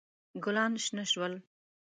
[0.43, 1.33] ګلان شنه شول.